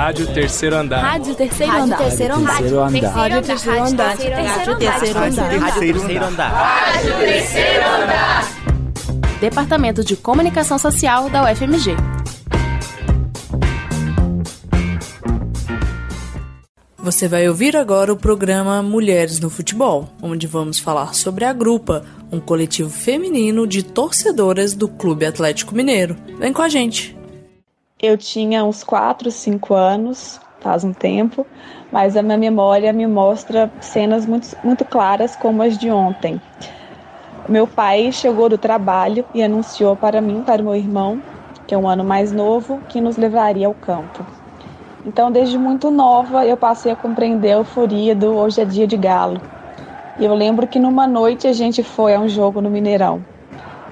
Rádio 0.00 0.26
Terceiro 0.28 0.76
Andar. 0.76 1.02
Rádio 1.02 1.34
Terceiro 1.34 1.72
Andar. 1.74 1.98
Rádio 1.98 2.08
Terceiro 2.08 2.34
Andar. 2.34 2.52
Rádio 2.54 3.42
Terceiro 3.42 3.84
Andar. 3.84 4.06
Rádio 4.08 4.78
Terceiro 4.78 5.18
Andar. 5.18 5.58
Rádio 5.58 5.80
Terceiro 5.92 6.24
Andar. 6.24 6.50
Rádio 6.50 7.18
Terceiro 7.18 7.84
Andar. 7.84 8.44
Departamento 9.42 10.02
de 10.02 10.16
Comunicação 10.16 10.78
Social 10.78 11.28
da 11.28 11.42
UFMG. 11.44 11.94
Você 16.96 17.28
vai 17.28 17.46
ouvir 17.46 17.76
agora 17.76 18.10
o 18.10 18.16
programa 18.16 18.82
Mulheres 18.82 19.38
no 19.38 19.50
Futebol, 19.50 20.08
onde 20.22 20.46
vamos 20.46 20.78
falar 20.78 21.14
sobre 21.14 21.44
a 21.44 21.52
Grupa, 21.52 22.06
um 22.32 22.40
coletivo 22.40 22.88
feminino 22.88 23.66
de 23.66 23.82
torcedoras 23.82 24.72
do 24.72 24.88
Clube 24.88 25.26
Atlético 25.26 25.74
Mineiro. 25.74 26.16
Vem 26.38 26.54
com 26.54 26.62
a 26.62 26.70
gente! 26.70 27.19
Eu 28.02 28.16
tinha 28.16 28.64
uns 28.64 28.82
4, 28.82 29.30
5 29.30 29.74
anos, 29.74 30.40
faz 30.58 30.84
um 30.84 30.92
tempo, 30.94 31.46
mas 31.92 32.16
a 32.16 32.22
minha 32.22 32.38
memória 32.38 32.94
me 32.94 33.06
mostra 33.06 33.70
cenas 33.78 34.24
muito, 34.24 34.56
muito 34.64 34.86
claras 34.86 35.36
como 35.36 35.62
as 35.62 35.76
de 35.76 35.90
ontem. 35.90 36.40
Meu 37.46 37.66
pai 37.66 38.10
chegou 38.10 38.48
do 38.48 38.56
trabalho 38.56 39.26
e 39.34 39.42
anunciou 39.42 39.94
para 39.96 40.22
mim, 40.22 40.42
para 40.42 40.62
o 40.62 40.64
meu 40.64 40.74
irmão, 40.74 41.22
que 41.66 41.74
é 41.74 41.78
um 41.78 41.86
ano 41.86 42.02
mais 42.02 42.32
novo, 42.32 42.82
que 42.88 43.02
nos 43.02 43.18
levaria 43.18 43.66
ao 43.66 43.74
campo. 43.74 44.26
Então, 45.04 45.30
desde 45.30 45.58
muito 45.58 45.90
nova, 45.90 46.46
eu 46.46 46.56
passei 46.56 46.90
a 46.90 46.96
compreender 46.96 47.50
a 47.50 47.56
euforia 47.56 48.16
do 48.16 48.34
Hoje 48.34 48.62
é 48.62 48.64
Dia 48.64 48.86
de 48.86 48.96
Galo. 48.96 49.42
E 50.16 50.24
eu 50.24 50.34
lembro 50.34 50.66
que 50.66 50.78
numa 50.78 51.06
noite 51.06 51.46
a 51.46 51.52
gente 51.52 51.82
foi 51.82 52.14
a 52.14 52.20
um 52.20 52.28
jogo 52.28 52.62
no 52.62 52.70
Mineirão. 52.70 53.26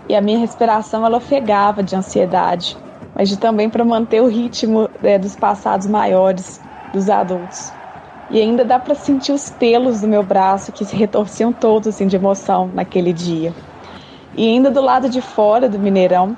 E 0.08 0.14
a 0.16 0.20
minha 0.22 0.38
respiração 0.38 1.04
ela 1.04 1.18
ofegava 1.18 1.82
de 1.82 1.94
ansiedade, 1.94 2.78
mas 3.18 3.28
de 3.28 3.36
também 3.36 3.68
para 3.68 3.84
manter 3.84 4.22
o 4.22 4.28
ritmo 4.28 4.88
é, 5.02 5.18
dos 5.18 5.34
passados 5.34 5.88
maiores 5.88 6.60
dos 6.92 7.10
adultos. 7.10 7.72
E 8.30 8.40
ainda 8.40 8.64
dá 8.64 8.78
para 8.78 8.94
sentir 8.94 9.32
os 9.32 9.50
pelos 9.50 10.00
do 10.00 10.06
meu 10.06 10.22
braço 10.22 10.70
que 10.70 10.84
se 10.84 10.94
retorciam 10.94 11.52
todos 11.52 11.88
assim, 11.88 12.06
de 12.06 12.14
emoção 12.14 12.70
naquele 12.72 13.12
dia. 13.12 13.52
E 14.36 14.46
ainda 14.46 14.70
do 14.70 14.80
lado 14.80 15.08
de 15.08 15.20
fora 15.20 15.68
do 15.68 15.80
Mineirão, 15.80 16.36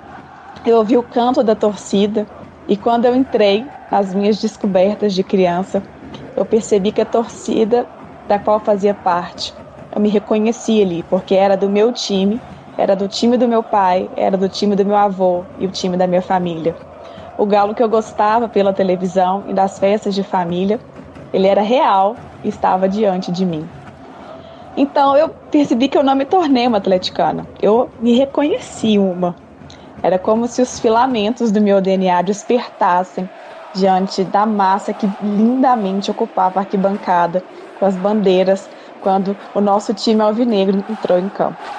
eu 0.64 0.78
ouvi 0.78 0.96
o 0.96 1.02
canto 1.02 1.42
da 1.44 1.54
torcida 1.54 2.26
e 2.66 2.78
quando 2.78 3.04
eu 3.04 3.14
entrei 3.14 3.70
nas 3.90 4.14
minhas 4.14 4.40
descobertas 4.40 5.12
de 5.12 5.22
criança, 5.22 5.82
eu 6.34 6.46
percebi 6.46 6.92
que 6.92 7.02
a 7.02 7.06
torcida 7.06 7.86
da 8.26 8.38
qual 8.38 8.58
fazia 8.58 8.94
parte, 8.94 9.52
eu 9.94 10.00
me 10.00 10.08
reconheci 10.08 10.80
ali, 10.80 11.02
porque 11.02 11.34
era 11.34 11.56
do 11.56 11.68
meu 11.68 11.92
time, 11.92 12.40
era 12.80 12.96
do 12.96 13.06
time 13.08 13.36
do 13.36 13.46
meu 13.46 13.62
pai, 13.62 14.10
era 14.16 14.38
do 14.38 14.48
time 14.48 14.74
do 14.74 14.86
meu 14.86 14.96
avô 14.96 15.46
e 15.58 15.66
o 15.66 15.70
time 15.70 15.96
da 15.98 16.06
minha 16.06 16.22
família. 16.22 16.74
O 17.36 17.46
galo 17.46 17.74
que 17.74 17.82
eu 17.82 17.88
gostava 17.90 18.48
pela 18.48 18.72
televisão 18.72 19.44
e 19.46 19.52
das 19.54 19.78
festas 19.78 20.14
de 20.14 20.22
família, 20.24 20.80
ele 21.32 21.46
era 21.46 21.62
real 21.62 22.24
e 22.42 22.48
estava 22.48 22.88
diante 22.88 23.30
de 23.32 23.44
mim. 23.44 23.70
Então 24.76 25.16
eu 25.16 25.28
percebi 25.50 25.88
que 25.88 25.98
eu 25.98 26.02
não 26.02 26.14
me 26.14 26.24
tornei 26.24 26.66
uma 26.66 26.78
atleticana, 26.78 27.50
eu 27.60 27.92
me 27.98 28.12
reconheci 28.14 28.98
uma. 28.98 29.36
Era 30.02 30.18
como 30.18 30.48
se 30.48 30.62
os 30.62 30.78
filamentos 30.80 31.52
do 31.52 31.60
meu 31.60 31.80
DNA 31.80 32.22
despertassem 32.22 33.30
diante 33.72 34.24
da 34.24 34.46
massa 34.46 34.94
que 34.94 35.08
lindamente 35.20 36.10
ocupava 36.10 36.60
a 36.60 36.62
arquibancada 36.62 37.44
com 37.74 37.84
as 37.84 37.96
bandeiras 37.96 38.68
quando 39.00 39.38
o 39.54 39.60
nosso 39.60 39.94
time 39.94 40.22
alvinegro 40.22 40.84
entrou 40.88 41.18
em 41.18 41.28
campo. 41.30 41.70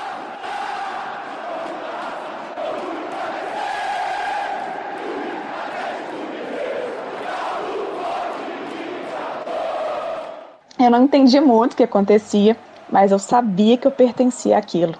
Eu 10.81 10.89
não 10.89 11.03
entendi 11.03 11.39
muito 11.39 11.73
o 11.73 11.75
que 11.75 11.83
acontecia, 11.83 12.57
mas 12.91 13.11
eu 13.11 13.19
sabia 13.19 13.77
que 13.77 13.85
eu 13.85 13.91
pertencia 13.91 14.57
àquilo. 14.57 14.95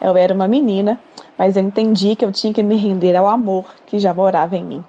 Eu 0.00 0.16
era 0.16 0.32
uma 0.32 0.48
menina, 0.48 0.98
mas 1.38 1.56
eu 1.56 1.62
entendi 1.62 2.16
que 2.16 2.24
eu 2.24 2.32
tinha 2.32 2.54
que 2.54 2.62
me 2.62 2.76
render 2.76 3.14
ao 3.14 3.28
amor 3.28 3.66
que 3.86 3.98
já 3.98 4.14
morava 4.14 4.56
em 4.56 4.64
mim. 4.64 4.84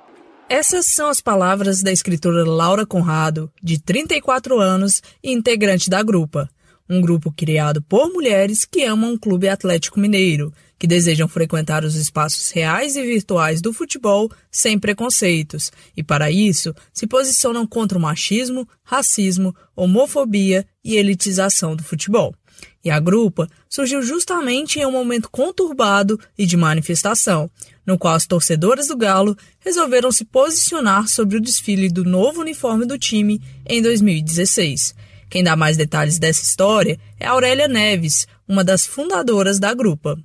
Essas 0.47 0.85
são 0.85 1.09
as 1.09 1.19
palavras 1.19 1.83
da 1.83 1.91
escritora 1.91 2.49
Laura 2.49 2.85
Conrado, 2.85 3.51
de 3.61 3.77
34 3.77 4.57
anos 4.57 5.01
e 5.21 5.33
integrante 5.33 5.89
da 5.89 6.01
Grupa, 6.01 6.49
um 6.89 7.01
grupo 7.01 7.29
criado 7.29 7.81
por 7.81 8.07
mulheres 8.13 8.63
que 8.63 8.85
amam 8.85 9.15
o 9.15 9.19
Clube 9.19 9.49
Atlético 9.49 9.99
Mineiro, 9.99 10.53
que 10.79 10.87
desejam 10.87 11.27
frequentar 11.27 11.83
os 11.83 11.95
espaços 11.95 12.51
reais 12.51 12.95
e 12.95 13.01
virtuais 13.01 13.61
do 13.61 13.73
futebol 13.73 14.29
sem 14.51 14.77
preconceitos, 14.77 15.71
e 15.95 16.03
para 16.03 16.29
isso 16.31 16.73
se 16.93 17.07
posicionam 17.07 17.65
contra 17.65 17.97
o 17.97 18.01
machismo, 18.01 18.67
racismo, 18.83 19.55
homofobia 19.75 20.65
e 20.83 20.95
elitização 20.95 21.75
do 21.75 21.83
futebol. 21.83 22.33
E 22.83 22.89
a 22.89 22.99
grupa 22.99 23.49
surgiu 23.69 24.01
justamente 24.01 24.79
em 24.79 24.85
um 24.85 24.91
momento 24.91 25.29
conturbado 25.29 26.19
e 26.37 26.45
de 26.45 26.55
manifestação, 26.55 27.49
no 27.85 27.97
qual 27.97 28.15
as 28.15 28.25
torcedoras 28.25 28.87
do 28.87 28.97
Galo 28.97 29.37
resolveram 29.59 30.11
se 30.11 30.25
posicionar 30.25 31.07
sobre 31.07 31.37
o 31.37 31.41
desfile 31.41 31.89
do 31.89 32.03
novo 32.03 32.41
uniforme 32.41 32.85
do 32.85 32.97
time 32.97 33.41
em 33.65 33.81
2016. 33.81 34.95
Quem 35.29 35.43
dá 35.43 35.55
mais 35.55 35.75
detalhes 35.75 36.17
dessa 36.17 36.41
história 36.41 36.97
é 37.19 37.27
Aurélia 37.27 37.67
Neves, 37.67 38.25
uma 38.47 38.63
das 38.63 38.85
fundadoras 38.85 39.59
da 39.59 39.73
grupa. 39.73 40.17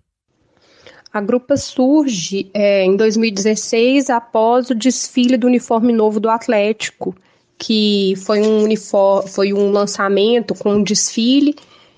A 1.12 1.20
grupa 1.20 1.58
surge 1.58 2.50
é, 2.54 2.84
em 2.84 2.96
2016 2.96 4.08
após 4.08 4.70
o 4.70 4.74
desfile 4.74 5.36
do 5.36 5.46
uniforme 5.46 5.92
novo 5.92 6.18
do 6.18 6.30
Atlético, 6.30 7.14
que 7.58 8.14
foi 8.24 8.40
um, 8.40 8.62
uniforme, 8.62 9.28
foi 9.28 9.52
um 9.52 9.70
lançamento 9.70 10.54
com 10.54 10.76
um 10.76 10.82
desfile 10.82 11.54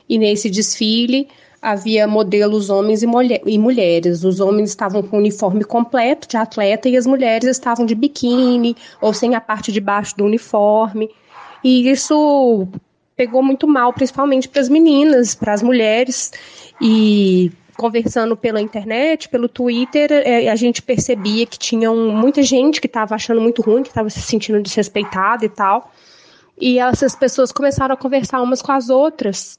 e 0.09 0.19
nesse 0.19 0.51
desfile 0.51 1.29
havia 1.63 2.09
modelos 2.09 2.69
homens 2.69 3.05
e, 3.05 3.07
mulher, 3.07 3.41
e, 3.47 3.57
mulheres. 3.57 4.25
Os 4.25 4.41
homens 4.41 4.71
estavam 4.71 5.01
com 5.01 5.17
o 5.17 5.21
uniforme 5.21 5.63
completo 5.63 6.27
de 6.29 6.37
atleta 6.37 6.89
e 6.89 6.97
as 6.97 7.07
mulheres 7.07 7.49
estavam 7.49 7.87
de 7.87 7.95
biquíni 7.95 8.77
ou 9.01 9.15
sem 9.15 9.37
a 9.37 9.41
parte 9.41 9.71
de 9.71 9.81
baixo 9.81 10.17
do 10.17 10.25
uniforme. 10.25 11.09
E 11.63 11.89
isso 11.89 12.67
pegou 13.17 13.45
muito 13.45 13.67
mal, 13.69 13.93
principalmente 13.93 14.49
para 14.49 14.61
as 14.61 14.69
meninas, 14.69 15.37
para 15.37 15.55
as 15.55 15.63
mulheres. 15.63 16.33
E 16.83 17.53
conversando 17.77 18.37
pela 18.37 18.61
internet, 18.61 19.29
pelo 19.29 19.49
Twitter, 19.49 20.11
é, 20.13 20.49
a 20.49 20.57
gente 20.57 20.81
percebia 20.81 21.47
que 21.47 21.59
tinha 21.59 21.91
muita 21.93 22.43
gente 22.43 22.81
que 22.81 22.87
estava 22.87 23.15
achando 23.15 23.41
muito 23.41 23.63
ruim, 23.63 23.83
que 23.83 23.89
estava 23.89 24.09
se 24.09 24.21
sentindo 24.23 24.63
desrespeitada 24.63 25.45
e 25.45 25.49
tal. 25.49 25.93
E 26.59 26.79
essas 26.79 27.15
pessoas 27.15 27.51
começaram 27.51 27.95
a 27.95 27.99
conversar 27.99 28.41
umas 28.41 28.63
com 28.63 28.73
as 28.73 28.89
outras 28.89 29.59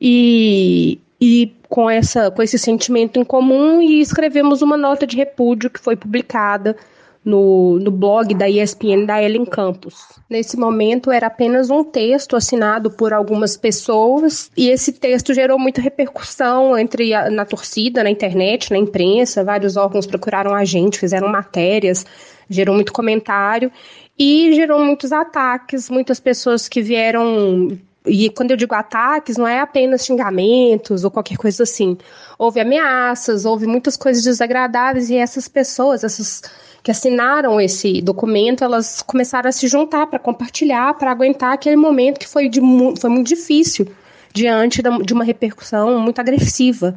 e, 0.00 0.98
e 1.20 1.52
com, 1.68 1.88
essa, 1.88 2.30
com 2.30 2.42
esse 2.42 2.58
sentimento 2.58 3.18
em 3.18 3.24
comum 3.24 3.82
e 3.82 4.00
escrevemos 4.00 4.62
uma 4.62 4.76
nota 4.76 5.06
de 5.06 5.16
repúdio 5.16 5.70
que 5.70 5.78
foi 5.80 5.96
publicada 5.96 6.76
no, 7.24 7.78
no 7.78 7.90
blog 7.90 8.34
da 8.34 8.48
ESPN 8.48 9.04
da 9.04 9.22
Ellen 9.22 9.44
Campos. 9.44 9.94
Nesse 10.28 10.56
momento 10.56 11.10
era 11.10 11.26
apenas 11.26 11.70
um 11.70 11.84
texto 11.84 12.34
assinado 12.34 12.90
por 12.90 13.12
algumas 13.12 13.56
pessoas 13.56 14.50
e 14.56 14.70
esse 14.70 14.92
texto 14.92 15.34
gerou 15.34 15.58
muita 15.58 15.80
repercussão 15.80 16.78
entre 16.78 17.12
a, 17.12 17.30
na 17.30 17.44
torcida, 17.44 18.02
na 18.02 18.10
internet, 18.10 18.70
na 18.70 18.78
imprensa. 18.78 19.44
Vários 19.44 19.76
órgãos 19.76 20.06
procuraram 20.06 20.54
a 20.54 20.64
gente, 20.64 20.98
fizeram 20.98 21.28
matérias, 21.28 22.06
gerou 22.48 22.74
muito 22.74 22.92
comentário 22.92 23.70
e 24.18 24.52
gerou 24.54 24.84
muitos 24.84 25.12
ataques, 25.12 25.90
muitas 25.90 26.20
pessoas 26.20 26.68
que 26.68 26.80
vieram 26.80 27.78
e 28.06 28.30
quando 28.30 28.52
eu 28.52 28.56
digo 28.56 28.74
ataques, 28.74 29.36
não 29.36 29.46
é 29.46 29.60
apenas 29.60 30.04
xingamentos 30.04 31.04
ou 31.04 31.10
qualquer 31.10 31.36
coisa 31.36 31.64
assim. 31.64 31.98
Houve 32.38 32.60
ameaças, 32.60 33.44
houve 33.44 33.66
muitas 33.66 33.96
coisas 33.96 34.22
desagradáveis 34.24 35.10
e 35.10 35.16
essas 35.16 35.46
pessoas, 35.46 36.02
essas 36.02 36.42
que 36.82 36.90
assinaram 36.90 37.60
esse 37.60 38.00
documento, 38.00 38.64
elas 38.64 39.02
começaram 39.02 39.50
a 39.50 39.52
se 39.52 39.68
juntar 39.68 40.06
para 40.06 40.18
compartilhar, 40.18 40.94
para 40.94 41.10
aguentar 41.10 41.52
aquele 41.52 41.76
momento 41.76 42.18
que 42.18 42.26
foi, 42.26 42.48
de, 42.48 42.60
foi 42.98 43.10
muito 43.10 43.28
difícil 43.28 43.86
diante 44.32 44.80
de 44.82 45.12
uma 45.12 45.24
repercussão 45.24 45.98
muito 46.00 46.20
agressiva 46.20 46.96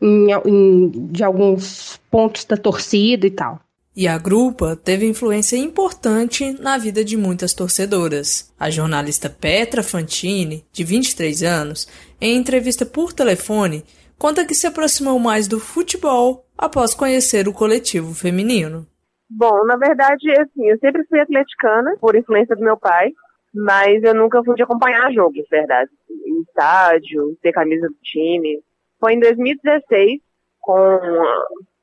em, 0.00 0.28
em, 0.46 0.90
de 1.12 1.22
alguns 1.22 2.00
pontos 2.10 2.44
da 2.44 2.56
torcida 2.56 3.24
e 3.24 3.30
tal. 3.30 3.60
E 3.96 4.06
a 4.06 4.16
grupa 4.16 4.76
teve 4.76 5.04
influência 5.04 5.56
importante 5.56 6.52
na 6.60 6.78
vida 6.78 7.04
de 7.04 7.16
muitas 7.16 7.52
torcedoras. 7.52 8.54
A 8.58 8.70
jornalista 8.70 9.28
Petra 9.28 9.82
Fantini, 9.82 10.64
de 10.72 10.84
23 10.84 11.42
anos, 11.42 11.88
em 12.20 12.36
entrevista 12.36 12.86
por 12.86 13.12
telefone, 13.12 13.84
conta 14.16 14.46
que 14.46 14.54
se 14.54 14.66
aproximou 14.66 15.18
mais 15.18 15.48
do 15.48 15.58
futebol 15.58 16.46
após 16.56 16.94
conhecer 16.94 17.48
o 17.48 17.52
coletivo 17.52 18.14
feminino. 18.14 18.86
Bom, 19.28 19.64
na 19.64 19.76
verdade, 19.76 20.30
assim, 20.38 20.68
eu 20.68 20.78
sempre 20.78 21.04
fui 21.06 21.20
atleticana, 21.20 21.96
por 22.00 22.14
influência 22.14 22.54
do 22.54 22.62
meu 22.62 22.76
pai, 22.76 23.10
mas 23.54 24.02
eu 24.04 24.14
nunca 24.14 24.42
fui 24.44 24.54
de 24.54 24.62
acompanhar 24.62 25.12
jogos, 25.12 25.44
verdade. 25.50 25.90
Em 26.08 26.42
estádio, 26.42 27.36
ter 27.42 27.52
camisa 27.52 27.88
do 27.88 27.94
time. 28.02 28.62
Foi 29.00 29.14
em 29.14 29.20
2016, 29.20 30.20
com, 30.60 30.98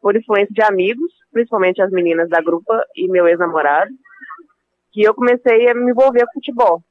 por 0.01 0.15
influência 0.15 0.53
de 0.53 0.61
amigos, 0.61 1.11
principalmente 1.31 1.81
as 1.81 1.91
meninas 1.91 2.29
da 2.29 2.41
grupa 2.41 2.83
e 2.95 3.07
meu 3.07 3.27
ex-namorado, 3.27 3.91
que 4.91 5.03
eu 5.03 5.13
comecei 5.13 5.69
a 5.69 5.73
me 5.73 5.91
envolver 5.91 6.25
com 6.25 6.33
futebol. 6.33 6.81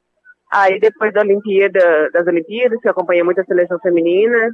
Aí 0.53 0.79
depois 0.79 1.13
da 1.13 1.23
Olimpíada, 1.23 2.11
das 2.13 2.27
Olimpíadas, 2.27 2.81
que 2.81 2.87
eu 2.87 2.93
acompanhei 2.93 3.23
muito 3.23 3.41
a 3.41 3.45
seleção 3.45 3.79
feminina, 3.81 4.51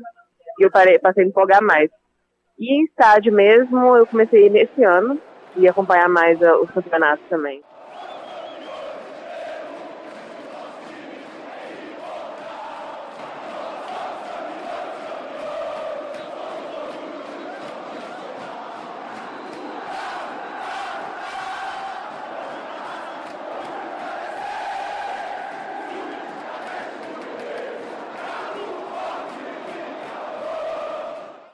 eu 0.58 0.70
parei, 0.70 0.98
passei 0.98 1.22
a 1.22 1.26
me 1.26 1.30
empolgar 1.30 1.62
mais. 1.62 1.90
E 2.58 2.72
em 2.74 2.84
estádio 2.84 3.32
mesmo, 3.32 3.96
eu 3.96 4.06
comecei 4.06 4.48
nesse 4.48 4.84
ano 4.84 5.20
e 5.56 5.68
acompanhar 5.68 6.08
mais 6.08 6.38
os 6.40 6.70
campeonatos 6.70 7.24
também. 7.28 7.62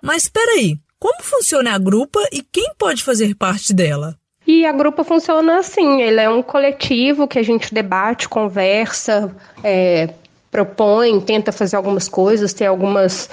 Mas 0.09 0.23
espera 0.23 0.53
aí, 0.53 0.79
como 0.99 1.23
funciona 1.23 1.75
a 1.75 1.79
grupa 1.79 2.19
e 2.33 2.41
quem 2.41 2.73
pode 2.79 3.05
fazer 3.05 3.35
parte 3.35 3.75
dela? 3.75 4.17
E 4.47 4.65
a 4.65 4.73
grupa 4.73 5.05
funciona 5.05 5.59
assim, 5.59 6.01
ele 6.01 6.19
é 6.19 6.31
um 6.31 6.43
coletivo 6.43 7.29
que 7.29 7.39
a 7.39 7.43
gente 7.43 7.75
debate, 7.75 8.27
conversa, 8.27 9.31
é, 9.63 10.09
propõe, 10.51 11.21
tenta 11.21 11.53
fazer 11.53 11.77
algumas 11.77 12.09
coisas, 12.09 12.55
tem 12.55 12.67
algumas 12.67 13.29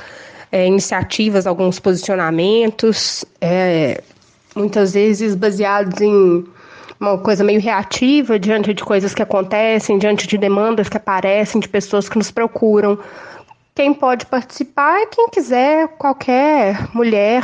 é, 0.52 0.68
iniciativas, 0.68 1.48
alguns 1.48 1.80
posicionamentos, 1.80 3.24
é, 3.40 4.04
muitas 4.54 4.96
vezes 4.96 5.34
baseados 5.34 6.02
em 6.02 6.44
uma 7.00 7.18
coisa 7.18 7.42
meio 7.42 7.62
reativa 7.62 8.38
diante 8.38 8.74
de 8.74 8.84
coisas 8.84 9.14
que 9.14 9.22
acontecem, 9.22 9.98
diante 9.98 10.28
de 10.28 10.38
demandas 10.38 10.90
que 10.90 10.98
aparecem, 10.98 11.62
de 11.62 11.70
pessoas 11.70 12.10
que 12.10 12.18
nos 12.18 12.32
procuram. 12.32 13.00
Quem 13.76 13.94
pode 13.94 14.26
participar 14.28 15.02
é 15.02 15.06
quem 15.06 15.28
quiser, 15.28 15.90
qualquer 15.98 16.88
mulher 16.96 17.44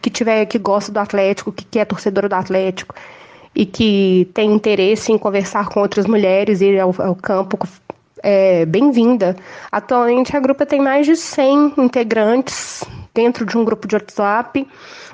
que 0.00 0.08
tiver 0.08 0.46
que 0.46 0.58
gosta 0.58 0.90
do 0.90 0.98
Atlético, 0.98 1.52
que 1.52 1.78
é 1.78 1.84
torcedora 1.84 2.30
do 2.30 2.34
Atlético 2.34 2.94
e 3.54 3.66
que 3.66 4.26
tem 4.32 4.54
interesse 4.54 5.12
em 5.12 5.18
conversar 5.18 5.68
com 5.68 5.80
outras 5.80 6.06
mulheres 6.06 6.62
e 6.62 6.64
ir 6.64 6.80
ao, 6.80 6.94
ao 6.98 7.14
campo 7.14 7.58
é 8.22 8.64
bem-vinda. 8.64 9.36
Atualmente 9.70 10.34
a 10.34 10.40
grupo 10.40 10.64
tem 10.64 10.80
mais 10.80 11.04
de 11.04 11.14
100 11.14 11.74
integrantes 11.76 12.82
dentro 13.12 13.44
de 13.44 13.58
um 13.58 13.62
grupo 13.62 13.86
de 13.86 13.96
WhatsApp, 13.96 14.66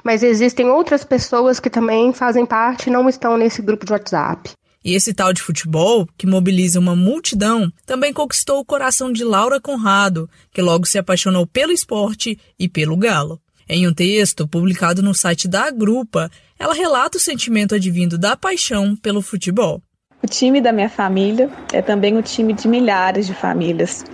mas 0.05 0.23
existem 0.23 0.71
outras 0.71 1.03
pessoas 1.03 1.59
que 1.59 1.69
também 1.69 2.13
fazem 2.13 2.47
parte 2.47 2.87
e 2.87 2.93
não 2.93 3.09
estão 3.09 3.37
nesse 3.37 3.61
grupo 3.61 3.85
de 3.85 3.93
WhatsApp. 3.93 4.53
E 4.85 4.95
esse 4.95 5.15
tal 5.15 5.33
de 5.33 5.41
futebol, 5.41 6.09
que 6.19 6.27
mobiliza 6.27 6.81
uma 6.81 6.97
multidão, 6.97 7.73
também 7.87 8.13
conquistou 8.13 8.59
o 8.59 8.65
coração 8.65 9.13
de 9.13 9.23
Laura 9.23 9.61
Conrado, 9.61 10.29
que 10.53 10.61
logo 10.61 10.87
se 10.87 10.99
apaixonou 10.99 11.47
pelo 11.47 11.73
esporte 11.73 12.39
e 12.59 12.69
pelo 12.69 12.97
galo. 12.97 13.41
Em 13.69 13.87
um 13.87 13.95
texto 13.95 14.47
publicado 14.47 15.01
no 15.01 15.15
site 15.15 15.47
da 15.47 15.71
Grupa, 15.71 16.29
ela 16.59 16.75
relata 16.75 17.17
o 17.17 17.21
sentimento 17.21 17.77
advindo 17.77 18.19
da 18.19 18.37
paixão 18.37 18.97
pelo 18.97 19.23
futebol. 19.23 19.81
O 20.21 20.27
time 20.27 20.61
da 20.61 20.73
minha 20.73 20.91
família 20.91 21.49
é 21.73 21.81
também 21.81 22.17
o 22.17 22.23
time 22.23 22.53
de 22.53 22.67
milhares 22.67 23.27
de 23.27 23.35
famílias. 23.35 24.05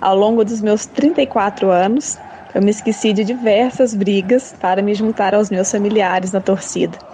Ao 0.00 0.16
longo 0.16 0.44
dos 0.44 0.60
meus 0.60 0.86
34 0.86 1.70
anos, 1.70 2.18
eu 2.52 2.60
me 2.60 2.70
esqueci 2.70 3.12
de 3.12 3.24
diversas 3.24 3.94
brigas 3.94 4.54
para 4.60 4.82
me 4.82 4.92
juntar 4.92 5.34
aos 5.34 5.50
meus 5.50 5.70
familiares 5.70 6.32
na 6.32 6.40
torcida 6.40 7.09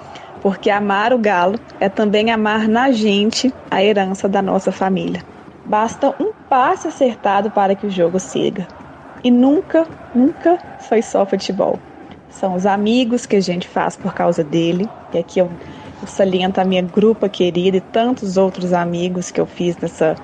porque 0.46 0.70
amar 0.70 1.12
o 1.12 1.18
galo 1.18 1.58
é 1.80 1.88
também 1.88 2.30
amar 2.30 2.68
na 2.68 2.92
gente 2.92 3.52
a 3.68 3.82
herança 3.82 4.28
da 4.28 4.40
nossa 4.40 4.70
família. 4.70 5.20
Basta 5.64 6.14
um 6.22 6.30
passe 6.48 6.86
acertado 6.86 7.50
para 7.50 7.74
que 7.74 7.84
o 7.84 7.90
jogo 7.90 8.20
siga. 8.20 8.64
E 9.24 9.28
nunca, 9.28 9.84
nunca 10.14 10.56
foi 10.78 11.02
só 11.02 11.26
futebol. 11.26 11.80
São 12.30 12.54
os 12.54 12.64
amigos 12.64 13.26
que 13.26 13.34
a 13.34 13.40
gente 13.40 13.66
faz 13.66 13.96
por 13.96 14.14
causa 14.14 14.44
dele. 14.44 14.88
E 15.12 15.18
aqui 15.18 15.40
eu, 15.40 15.50
eu 16.00 16.06
saliento 16.06 16.60
a 16.60 16.64
minha 16.64 16.82
grupa 16.82 17.28
querida 17.28 17.78
e 17.78 17.80
tantos 17.80 18.36
outros 18.36 18.72
amigos 18.72 19.32
que 19.32 19.40
eu 19.40 19.46
fiz 19.46 19.76
nessa, 19.78 20.14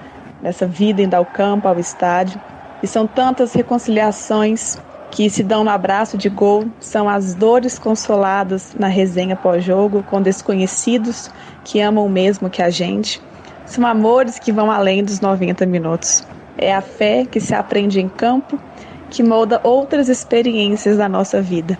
nessa 0.41 0.69
vida 0.69 1.03
indo 1.03 1.15
ao 1.15 1.27
campo, 1.27 1.67
ao 1.67 1.81
estádio. 1.81 2.41
E 2.81 2.87
são 2.87 3.09
tantas 3.09 3.55
reconciliações, 3.55 4.79
que 5.13 5.29
se 5.29 5.43
dão 5.43 5.63
no 5.63 5.69
abraço 5.69 6.17
de 6.17 6.31
gol 6.31 6.67
são 6.81 7.07
as 7.07 7.35
dores 7.35 7.79
consoladas 7.79 8.75
na 8.79 8.89
resenha 8.89 9.37
pós-jogo 9.37 10.03
com 10.05 10.23
desconhecidos 10.23 11.31
que 11.63 11.81
amam 11.81 12.07
o 12.07 12.09
mesmo 12.09 12.49
que 12.49 12.63
a 12.63 12.71
gente. 12.71 13.21
São 13.67 13.87
amores 13.87 14.39
que 14.39 14.51
vão 14.51 14.71
além 14.71 15.05
dos 15.05 15.21
90 15.21 15.67
minutos. 15.67 16.25
É 16.57 16.75
a 16.75 16.81
fé 16.81 17.27
que 17.27 17.39
se 17.39 17.55
aprende 17.55 18.01
em 18.01 18.09
campo 18.09 18.59
que 19.11 19.23
molda 19.23 19.61
outras 19.63 20.09
experiências 20.09 20.97
da 20.97 21.11
nossa 21.11 21.43
vida. 21.43 21.79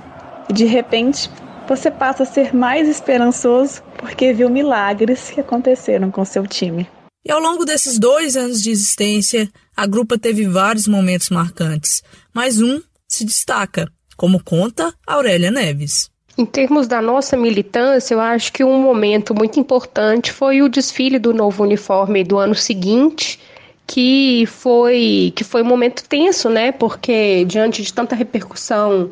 E 0.51 0.53
de 0.53 0.67
repente, 0.67 1.31
você 1.67 1.91
passa 1.91 2.25
a 2.25 2.27
ser 2.27 2.55
mais 2.55 2.87
esperançoso 2.87 3.83
porque 3.97 4.35
viu 4.35 4.51
milagres 4.51 5.31
que 5.31 5.41
aconteceram 5.41 6.11
com 6.11 6.23
seu 6.23 6.47
time. 6.47 6.87
E 7.25 7.33
ao 7.33 7.41
longo 7.41 7.65
desses 7.65 7.99
dois 7.99 8.37
anos 8.37 8.63
de 8.63 8.71
existência, 8.71 9.49
a 9.75 9.87
grupa 9.87 10.19
teve 10.19 10.47
vários 10.47 10.87
momentos 10.87 11.31
marcantes, 11.31 12.03
mas 12.35 12.61
um 12.61 12.83
se 13.15 13.25
destaca, 13.25 13.87
como 14.17 14.43
conta 14.43 14.95
Aurélia 15.07 15.51
Neves. 15.51 16.11
Em 16.37 16.47
termos 16.47 16.87
da 16.87 17.03
nossa 17.03 17.37
militância, 17.37 18.15
eu 18.15 18.21
acho 18.21 18.53
que 18.53 18.65
um 18.65 18.81
momento 18.81 19.35
muito 19.35 19.61
importante 19.61 20.33
foi 20.33 20.63
o 20.63 20.69
desfile 20.69 21.19
do 21.19 21.35
novo 21.35 21.63
uniforme 21.63 22.25
do 22.25 22.39
ano 22.39 22.55
seguinte, 22.55 23.39
que 23.87 24.47
foi 24.47 25.33
que 25.37 25.45
foi 25.45 25.63
um 25.63 25.67
momento 25.67 26.05
tenso, 26.09 26.49
né? 26.49 26.73
Porque 26.73 27.45
diante 27.45 27.83
de 27.83 27.93
tanta 27.93 28.17
repercussão 28.17 29.11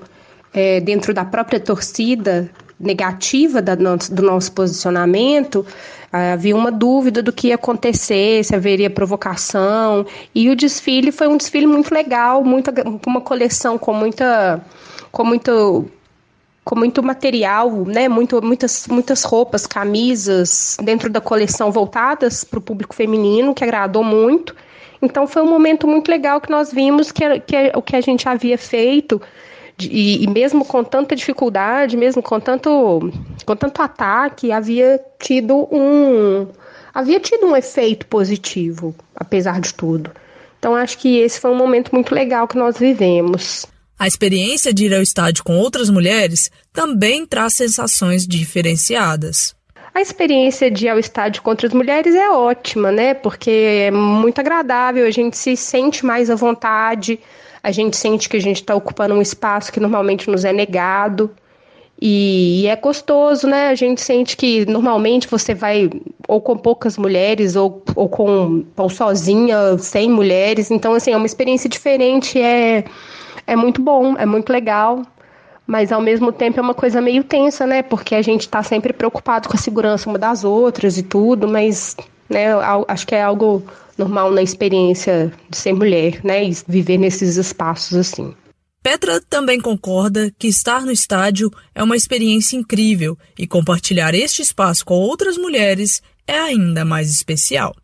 é, 0.55 0.81
dentro 0.81 1.12
da 1.12 1.25
própria 1.25 1.61
torcida 1.61 2.50
negativa 2.81 3.61
do 3.61 4.23
nosso 4.23 4.50
posicionamento, 4.53 5.67
havia 6.11 6.56
uma 6.56 6.73
dúvida 6.73 7.23
do 7.23 7.32
que 7.32 7.49
ia 7.49 7.56
acontecer, 7.56 8.43
se 8.43 8.55
haveria 8.55 8.88
provocação. 8.88 10.06
E 10.35 10.49
o 10.49 10.56
desfile 10.56 11.12
foi 11.12 11.29
um 11.29 11.37
desfile 11.37 11.67
muito 11.67 11.93
legal, 11.93 12.43
muita, 12.43 12.73
uma 13.06 13.21
coleção 13.21 13.77
com 13.77 13.93
muita. 13.93 14.61
com 15.12 15.25
muito 15.25 15.85
com 16.62 16.77
muito 16.77 17.03
material, 17.03 17.71
né? 17.87 18.09
Muito, 18.09 18.41
muitas, 18.43 18.87
muitas 18.87 19.25
roupas, 19.25 19.67
camisas 19.67 20.76
dentro 20.83 21.11
da 21.11 21.21
coleção 21.21 21.73
voltadas 21.73 22.44
para 22.44 22.59
o 22.59 22.62
público 22.62 22.94
feminino, 22.94 23.55
que 23.55 23.64
agradou 23.64 24.05
muito. 24.05 24.55
Então 25.02 25.26
foi 25.26 25.43
um 25.43 25.49
momento 25.49 25.87
muito 25.88 26.09
legal 26.09 26.40
que 26.40 26.50
nós 26.50 26.73
vimos 26.73 27.11
que, 27.11 27.40
que 27.40 27.73
o 27.75 27.83
que 27.83 27.97
a 27.97 28.00
gente 28.00 28.28
havia 28.28 28.59
feito 28.59 29.21
e, 29.89 30.25
e, 30.25 30.27
mesmo 30.29 30.65
com 30.65 30.83
tanta 30.83 31.15
dificuldade, 31.15 31.97
mesmo 31.97 32.23
com 32.23 32.41
tanto, 32.41 33.13
com 33.45 33.57
tanto 33.57 33.83
ataque, 33.83 34.53
havia 34.53 35.01
tido 35.19 35.69
um 35.73 36.49
havia 36.93 37.21
tido 37.21 37.47
um 37.47 37.57
efeito 37.57 38.07
positivo, 38.07 38.95
apesar 39.15 39.61
de 39.61 39.73
tudo. 39.73 40.11
Então 40.59 40.75
acho 40.75 40.99
que 40.99 41.19
esse 41.19 41.41
foi 41.41 41.51
um 41.51 41.57
momento 41.57 41.91
muito 41.93 42.15
legal 42.15 42.47
que 42.47 42.59
nós 42.59 42.77
vivemos. 42.79 43.67
A 43.99 44.07
experiência 44.07 44.73
de 44.73 44.87
ir 44.87 44.95
ao 44.95 45.03
estádio 45.03 45.45
com 45.45 45.57
outras 45.59 45.91
mulheres 45.91 46.51
também 46.73 47.27
traz 47.27 47.55
sensações 47.55 48.27
diferenciadas. 48.27 49.55
A 49.95 50.01
experiência 50.01 50.71
de 50.71 50.87
ir 50.87 50.89
ao 50.89 50.99
estádio 50.99 51.43
com 51.43 51.51
outras 51.51 51.73
mulheres 51.73 52.15
é 52.15 52.31
ótima, 52.31 52.93
né? 52.93 53.13
Porque 53.13 53.51
é 53.51 53.91
muito 53.91 54.39
agradável, 54.39 55.05
a 55.05 55.11
gente 55.11 55.37
se 55.37 55.57
sente 55.57 56.07
mais 56.07 56.31
à 56.31 56.35
vontade, 56.35 57.19
a 57.62 57.71
gente 57.71 57.97
sente 57.97 58.29
que 58.29 58.37
a 58.37 58.40
gente 58.40 58.57
está 58.57 58.75
ocupando 58.75 59.14
um 59.14 59.23
espaço 59.23 59.73
que 59.73 59.81
normalmente 59.81 60.31
nos 60.31 60.45
é 60.45 60.52
negado. 60.52 61.31
E, 62.00 62.62
e, 62.62 62.67
é 62.67 62.76
gostoso, 62.76 63.47
né? 63.47 63.69
A 63.69 63.75
gente 63.75 64.00
sente 64.00 64.35
que 64.37 64.64
normalmente 64.64 65.29
você 65.29 65.55
vai 65.55 65.90
ou 66.26 66.40
com 66.40 66.57
poucas 66.57 66.97
mulheres 66.97 67.57
ou, 67.57 67.83
ou 67.95 68.09
com 68.09 68.64
ou 68.75 68.88
sozinha, 68.88 69.76
sem 69.79 70.09
mulheres. 70.09 70.71
Então, 70.71 70.95
assim, 70.95 71.12
é 71.12 71.17
uma 71.17 71.26
experiência 71.26 71.69
diferente, 71.69 72.40
é, 72.40 72.85
é 73.47 73.55
muito 73.55 73.83
bom, 73.83 74.17
é 74.17 74.25
muito 74.25 74.50
legal. 74.50 75.02
Mas 75.67 75.93
ao 75.93 76.00
mesmo 76.00 76.33
tempo 76.33 76.59
é 76.59 76.62
uma 76.62 76.75
coisa 76.75 77.00
meio 77.00 77.23
tensa, 77.23 77.67
né? 77.67 77.83
Porque 77.83 78.14
a 78.14 78.23
gente 78.23 78.43
está 78.43 78.62
sempre 78.62 78.93
preocupado 78.93 79.49
com 79.49 79.55
a 79.55 79.59
segurança 79.59 80.09
uma 80.09 80.19
das 80.19 80.43
outras 80.43 80.97
e 80.97 81.02
tudo, 81.02 81.47
mas 81.47 81.97
né, 82.31 82.47
acho 82.89 83.07
que 83.07 83.15
é 83.15 83.23
algo 83.23 83.63
normal 83.99 84.31
na 84.31 84.43
experiência 84.43 85.33
de 85.49 85.57
ser 85.57 85.73
mulher, 85.75 86.25
né, 86.25 86.45
e 86.45 86.53
viver 86.67 86.97
nesses 86.97 87.37
espaços 87.37 87.99
assim. 87.99 88.35
Petra 88.83 89.21
também 89.21 89.61
concorda 89.61 90.31
que 90.39 90.49
estar 90.49 90.87
no 90.87 90.91
estádio 90.91 91.51
é 91.75 91.83
uma 91.83 91.97
experiência 91.97 92.57
incrível 92.57 93.15
e 93.39 93.47
compartilhar 93.47 94.15
este 94.15 94.41
espaço 94.41 94.87
com 94.87 94.95
outras 94.95 95.37
mulheres 95.37 96.01
é 96.27 96.39
ainda 96.39 96.83
mais 96.83 97.11
especial. 97.11 97.75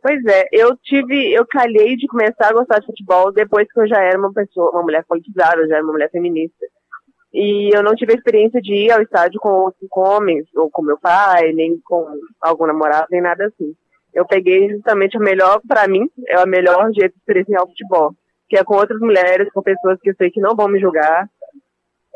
Pois 0.00 0.24
é, 0.26 0.44
eu 0.52 0.76
tive, 0.84 1.32
eu 1.32 1.44
calhei 1.44 1.96
de 1.96 2.06
começar 2.06 2.50
a 2.50 2.52
gostar 2.52 2.78
de 2.78 2.86
futebol 2.86 3.32
depois 3.32 3.66
que 3.72 3.80
eu 3.80 3.88
já 3.88 4.00
era 4.00 4.16
uma 4.16 4.32
pessoa, 4.32 4.70
uma 4.70 4.82
mulher 4.82 5.04
politizada, 5.08 5.66
já 5.66 5.76
era 5.76 5.84
uma 5.84 5.94
mulher 5.94 6.08
feminista. 6.12 6.64
E 7.34 7.76
eu 7.76 7.82
não 7.82 7.96
tive 7.96 8.12
a 8.12 8.16
experiência 8.16 8.60
de 8.62 8.72
ir 8.72 8.92
ao 8.92 9.02
estádio 9.02 9.40
com, 9.40 9.72
com 9.90 10.00
homens, 10.00 10.46
ou 10.54 10.70
com 10.70 10.80
meu 10.80 10.96
pai, 10.96 11.52
nem 11.52 11.76
com 11.84 12.06
algum 12.40 12.66
namorado, 12.66 13.08
nem 13.10 13.20
nada 13.20 13.46
assim. 13.46 13.74
Eu 14.16 14.24
peguei 14.24 14.70
justamente 14.70 15.18
o 15.18 15.20
melhor, 15.20 15.60
para 15.68 15.86
mim, 15.86 16.10
é 16.26 16.42
o 16.42 16.48
melhor 16.48 16.90
jeito 16.90 17.12
de 17.12 17.18
experienciar 17.18 17.62
o 17.62 17.68
futebol, 17.68 18.14
que 18.48 18.56
é 18.56 18.64
com 18.64 18.74
outras 18.74 18.98
mulheres, 18.98 19.52
com 19.52 19.62
pessoas 19.62 20.00
que 20.00 20.08
eu 20.08 20.14
sei 20.16 20.30
que 20.30 20.40
não 20.40 20.56
vão 20.56 20.68
me 20.68 20.80
julgar, 20.80 21.28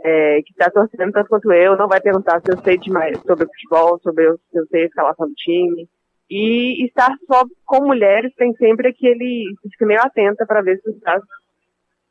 é, 0.03 0.41
que 0.41 0.51
está 0.53 0.71
torcendo 0.71 1.13
tanto 1.13 1.29
quanto 1.29 1.53
eu, 1.53 1.77
não 1.77 1.87
vai 1.87 2.01
perguntar 2.01 2.41
se 2.41 2.51
eu 2.51 2.59
sei 2.63 2.79
demais 2.79 3.21
sobre 3.21 3.45
futebol, 3.45 4.01
sobre 4.03 4.29
eu, 4.29 4.39
se 4.51 4.59
eu 4.59 4.67
sei 4.69 4.85
a 4.85 4.87
escalação 4.87 5.29
do 5.29 5.35
time. 5.35 5.87
E 6.31 6.87
estar 6.87 7.15
só 7.27 7.45
com 7.67 7.85
mulheres 7.85 8.33
tem 8.35 8.55
sempre 8.55 8.89
aquele. 8.89 9.53
fica 9.71 9.85
meio 9.85 10.01
atenta 10.01 10.47
para 10.47 10.63
ver 10.63 10.81
se 10.81 10.89
está. 10.93 11.21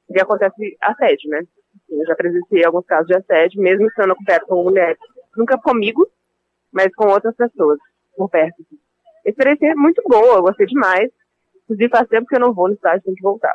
se 0.05 0.22
acontece 0.22 0.77
assédio, 0.81 1.31
né? 1.31 1.41
Eu 1.89 2.05
já 2.05 2.15
presenciei 2.15 2.63
alguns 2.63 2.86
casos 2.86 3.08
de 3.08 3.15
assédio, 3.15 3.60
mesmo 3.60 3.88
estando 3.88 4.15
perto 4.24 4.46
com 4.46 4.63
mulheres. 4.65 5.00
Nunca 5.36 5.58
comigo, 5.58 6.08
mas 6.72 6.93
com 6.93 7.08
outras 7.08 7.36
pessoas 7.36 7.79
por 8.15 8.29
perto. 8.29 8.63
A 9.26 9.30
experiência 9.30 9.72
é 9.72 9.76
muito 9.76 10.02
boa, 10.08 10.38
eu 10.38 10.42
gostei 10.42 10.66
demais. 10.66 11.10
Inclusive 11.64 11.90
faz 11.90 12.08
tempo 12.08 12.28
que 12.28 12.36
eu 12.36 12.40
não 12.40 12.54
vou 12.54 12.68
no 12.68 12.74
estádio, 12.74 13.04
tenho 13.04 13.16
que 13.16 13.22
voltar. 13.22 13.54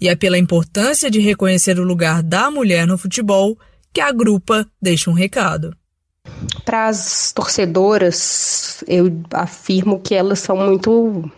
E 0.00 0.08
é 0.08 0.16
pela 0.16 0.38
importância 0.38 1.10
de 1.10 1.20
reconhecer 1.20 1.78
o 1.78 1.84
lugar 1.84 2.22
da 2.22 2.50
mulher 2.50 2.86
no 2.86 2.96
futebol 2.96 3.58
que 3.92 4.00
a 4.00 4.10
grupa 4.10 4.66
deixa 4.80 5.10
um 5.10 5.12
recado. 5.12 5.76
Para 6.64 6.88
as 6.88 7.32
torcedoras, 7.32 8.82
eu 8.88 9.12
afirmo 9.34 10.00
que 10.00 10.14
elas 10.14 10.38
são 10.38 10.56
muito 10.56 11.30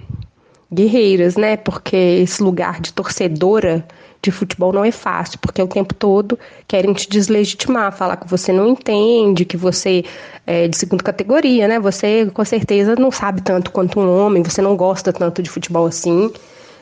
guerreiras, 0.72 1.36
né? 1.36 1.56
Porque 1.56 1.96
esse 1.96 2.42
lugar 2.42 2.80
de 2.80 2.92
torcedora 2.92 3.84
de 4.22 4.30
futebol 4.30 4.72
não 4.72 4.84
é 4.84 4.92
fácil, 4.92 5.38
porque 5.40 5.60
o 5.60 5.66
tempo 5.66 5.92
todo 5.92 6.38
querem 6.68 6.92
te 6.92 7.08
deslegitimar, 7.08 7.90
falar 7.92 8.16
que 8.16 8.28
você 8.28 8.52
não 8.52 8.68
entende, 8.68 9.44
que 9.44 9.56
você 9.56 10.04
é 10.46 10.68
de 10.68 10.76
segunda 10.76 11.02
categoria, 11.02 11.66
né? 11.66 11.80
Você 11.80 12.30
com 12.32 12.44
certeza 12.44 12.94
não 12.94 13.10
sabe 13.10 13.42
tanto 13.42 13.72
quanto 13.72 13.98
um 13.98 14.16
homem, 14.16 14.42
você 14.42 14.62
não 14.62 14.76
gosta 14.76 15.12
tanto 15.12 15.42
de 15.42 15.50
futebol 15.50 15.86
assim. 15.86 16.32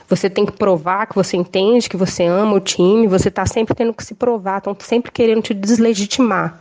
Você 0.06 0.28
tem 0.28 0.44
que 0.44 0.52
provar 0.52 1.06
que 1.06 1.14
você 1.14 1.36
entende, 1.36 1.88
que 1.88 1.96
você 1.96 2.24
ama 2.24 2.54
o 2.54 2.60
time, 2.60 3.06
você 3.06 3.28
está 3.28 3.46
sempre 3.46 3.74
tendo 3.74 3.94
que 3.94 4.04
se 4.04 4.14
provar, 4.14 4.58
estão 4.58 4.76
sempre 4.78 5.10
querendo 5.10 5.40
te 5.40 5.54
deslegitimar. 5.54 6.60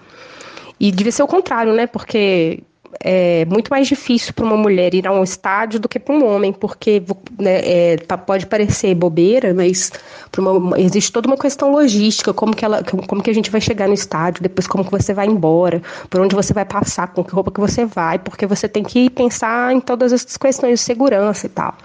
E 0.80 0.92
devia 0.92 1.12
ser 1.12 1.24
o 1.24 1.28
contrário, 1.28 1.74
né? 1.74 1.88
Porque 1.88 2.64
é 3.00 3.46
muito 3.46 3.70
mais 3.70 3.88
difícil 3.88 4.34
para 4.34 4.46
uma 4.46 4.58
mulher 4.58 4.94
ir 4.94 5.08
a 5.08 5.12
um 5.12 5.24
estádio 5.24 5.80
do 5.80 5.88
que 5.88 6.00
para 6.00 6.14
um 6.14 6.26
homem, 6.26 6.52
porque 6.52 7.02
né, 7.40 7.60
é, 7.64 7.98
pode 8.26 8.46
parecer 8.46 8.94
bobeira, 8.96 9.54
mas 9.54 9.92
uma, 10.38 10.80
existe 10.80 11.12
toda 11.12 11.28
uma 11.28 11.38
questão 11.38 11.72
logística, 11.72 12.34
como 12.34 12.56
que, 12.56 12.66
ela, 12.66 12.84
como 12.84 13.22
que 13.22 13.30
a 13.30 13.34
gente 13.34 13.50
vai 13.50 13.62
chegar 13.62 13.88
no 13.88 13.94
estádio, 13.94 14.44
depois 14.44 14.68
como 14.68 14.84
que 14.84 14.92
você 14.92 15.14
vai 15.14 15.28
embora, 15.28 15.82
por 16.10 16.22
onde 16.22 16.36
você 16.36 16.54
vai 16.54 16.66
passar, 16.66 17.08
com 17.08 17.24
que 17.24 17.32
roupa 17.32 17.52
que 17.52 17.60
você 17.60 17.86
vai, 17.86 18.20
porque 18.20 18.46
você 18.46 18.68
tem 18.68 18.84
que 18.84 19.10
pensar 19.10 19.74
em 19.74 19.80
todas 19.80 20.12
essas 20.12 20.36
questões 20.36 20.80
de 20.80 20.86
segurança 20.86 21.46
e 21.46 21.50
tal. 21.50 21.76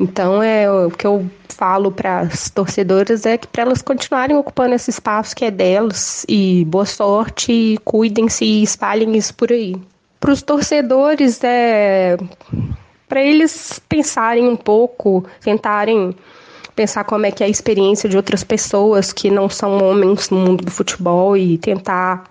Então, 0.00 0.42
é 0.42 0.68
o 0.68 0.90
que 0.90 1.06
eu 1.06 1.30
falo 1.48 1.92
para 1.92 2.20
as 2.20 2.50
torcedoras 2.50 3.24
é 3.24 3.38
que 3.38 3.46
para 3.46 3.62
elas 3.62 3.80
continuarem 3.80 4.36
ocupando 4.36 4.74
esse 4.74 4.90
espaço 4.90 5.36
que 5.36 5.44
é 5.44 5.50
delas 5.52 6.26
e 6.28 6.64
boa 6.64 6.84
sorte, 6.84 7.78
cuidem-se 7.84 8.44
e 8.44 8.62
espalhem 8.64 9.16
isso 9.16 9.32
por 9.34 9.52
aí. 9.52 9.76
Para 10.24 10.32
os 10.32 10.40
torcedores, 10.40 11.44
é 11.44 12.16
para 13.06 13.22
eles 13.22 13.78
pensarem 13.86 14.48
um 14.48 14.56
pouco, 14.56 15.22
tentarem 15.42 16.16
pensar 16.74 17.04
como 17.04 17.26
é 17.26 17.30
que 17.30 17.42
é 17.42 17.46
a 17.46 17.50
experiência 17.50 18.08
de 18.08 18.16
outras 18.16 18.42
pessoas 18.42 19.12
que 19.12 19.30
não 19.30 19.50
são 19.50 19.84
homens 19.84 20.30
no 20.30 20.38
mundo 20.38 20.64
do 20.64 20.70
futebol 20.70 21.36
e 21.36 21.58
tentar 21.58 22.24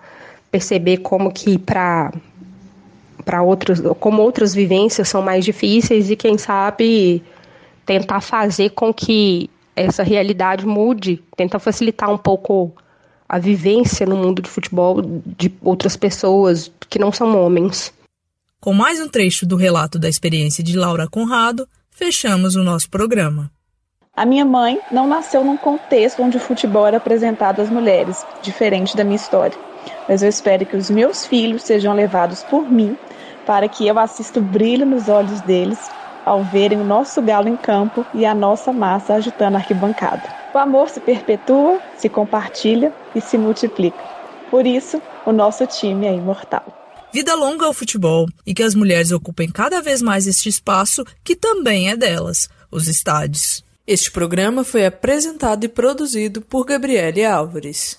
perceber 0.50 0.96
como 0.98 1.32
que 1.32 1.56
para 1.56 2.12
para 3.24 3.42
outros, 3.42 3.80
como 4.00 4.22
outras 4.22 4.52
vivências 4.52 5.08
são 5.08 5.22
mais 5.22 5.44
difíceis 5.44 6.10
e 6.10 6.16
quem 6.16 6.36
sabe 6.36 7.22
tentar 7.86 8.20
fazer 8.20 8.70
com 8.70 8.92
que 8.92 9.48
essa 9.76 10.02
realidade 10.02 10.66
mude, 10.66 11.22
tentar 11.36 11.60
facilitar 11.60 12.10
um 12.10 12.18
pouco 12.18 12.72
a 13.28 13.38
vivência 13.38 14.06
no 14.06 14.16
mundo 14.16 14.42
de 14.42 14.50
futebol 14.50 15.00
de 15.02 15.52
outras 15.62 15.96
pessoas 15.96 16.70
que 16.88 16.98
não 16.98 17.10
são 17.10 17.36
homens. 17.36 17.92
Com 18.60 18.72
mais 18.72 19.00
um 19.00 19.08
trecho 19.08 19.44
do 19.46 19.56
relato 19.56 19.98
da 19.98 20.08
experiência 20.08 20.62
de 20.64 20.76
Laura 20.76 21.08
Conrado, 21.08 21.68
fechamos 21.90 22.56
o 22.56 22.62
nosso 22.62 22.88
programa. 22.88 23.50
A 24.16 24.24
minha 24.24 24.44
mãe 24.44 24.78
não 24.92 25.08
nasceu 25.08 25.42
num 25.44 25.56
contexto 25.56 26.22
onde 26.22 26.36
o 26.36 26.40
futebol 26.40 26.86
era 26.86 26.98
apresentado 26.98 27.60
às 27.60 27.68
mulheres, 27.68 28.24
diferente 28.42 28.96
da 28.96 29.02
minha 29.02 29.16
história. 29.16 29.58
Mas 30.08 30.22
eu 30.22 30.28
espero 30.28 30.64
que 30.64 30.76
os 30.76 30.88
meus 30.88 31.26
filhos 31.26 31.62
sejam 31.62 31.94
levados 31.94 32.42
por 32.44 32.70
mim 32.70 32.96
para 33.44 33.68
que 33.68 33.86
eu 33.86 33.98
assista 33.98 34.38
o 34.38 34.42
brilho 34.42 34.86
nos 34.86 35.08
olhos 35.08 35.40
deles 35.40 35.78
ao 36.24 36.42
verem 36.42 36.80
o 36.80 36.84
nosso 36.84 37.20
galo 37.20 37.48
em 37.48 37.56
campo 37.56 38.06
e 38.14 38.24
a 38.24 38.34
nossa 38.34 38.72
massa 38.72 39.14
agitando 39.14 39.56
a 39.56 39.60
arquibancada. 39.60 40.43
O 40.54 40.58
amor 40.58 40.88
se 40.88 41.00
perpetua, 41.00 41.80
se 41.98 42.08
compartilha 42.08 42.94
e 43.12 43.20
se 43.20 43.36
multiplica. 43.36 43.98
Por 44.52 44.64
isso, 44.64 45.02
o 45.26 45.32
nosso 45.32 45.66
time 45.66 46.06
é 46.06 46.14
imortal. 46.14 46.64
Vida 47.12 47.34
longa 47.34 47.66
ao 47.66 47.74
futebol 47.74 48.26
e 48.46 48.54
que 48.54 48.62
as 48.62 48.72
mulheres 48.72 49.10
ocupem 49.10 49.50
cada 49.50 49.82
vez 49.82 50.00
mais 50.00 50.28
este 50.28 50.48
espaço 50.48 51.04
que 51.24 51.34
também 51.34 51.90
é 51.90 51.96
delas, 51.96 52.48
os 52.70 52.86
estádios. 52.86 53.64
Este 53.84 54.12
programa 54.12 54.62
foi 54.62 54.86
apresentado 54.86 55.64
e 55.64 55.68
produzido 55.68 56.40
por 56.40 56.64
Gabriele 56.64 57.24
Álvares. 57.24 57.98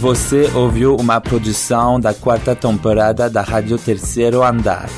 Você 0.00 0.50
ouviu 0.56 0.96
uma 0.96 1.20
produção 1.20 2.00
da 2.00 2.12
quarta 2.12 2.54
temporada 2.56 3.30
da 3.30 3.42
Rádio 3.42 3.78
Terceiro 3.78 4.42
Andar. 4.42 4.88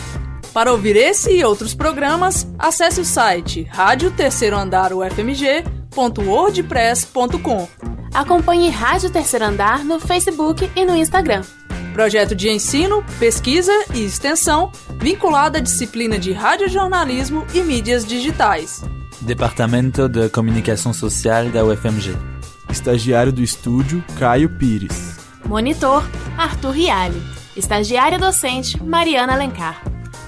Para 0.52 0.72
ouvir 0.72 0.96
esse 0.96 1.30
e 1.30 1.44
outros 1.44 1.72
programas, 1.74 2.44
acesse 2.58 3.00
o 3.00 3.04
site 3.04 3.62
rádio 3.70 4.10
terceiro 4.10 4.56
andar 4.56 4.92
ufmg.wordpress.com. 4.92 7.68
Acompanhe 8.12 8.70
Rádio 8.70 9.08
Terceiro 9.10 9.44
Andar 9.44 9.84
no 9.84 10.00
Facebook 10.00 10.68
e 10.74 10.84
no 10.84 10.96
Instagram. 10.96 11.42
Projeto 11.92 12.34
de 12.34 12.50
ensino, 12.50 13.04
pesquisa 13.20 13.70
e 13.94 14.04
extensão 14.04 14.72
vinculado 14.98 15.58
à 15.58 15.60
disciplina 15.60 16.18
de 16.18 16.32
radiojornalismo 16.32 17.46
e 17.54 17.62
mídias 17.62 18.04
digitais. 18.04 18.82
Departamento 19.20 20.08
de 20.08 20.28
Comunicação 20.28 20.92
Social 20.92 21.50
da 21.50 21.64
UFMG. 21.64 22.16
Estagiário 22.68 23.32
do 23.32 23.42
estúdio, 23.42 24.04
Caio 24.18 24.48
Pires. 24.58 25.16
Monitor, 25.44 26.02
Arthur 26.36 26.72
Rialli. 26.72 27.22
Estagiária 27.56 28.18
docente, 28.18 28.82
Mariana 28.82 29.34
Alencar. 29.34 29.89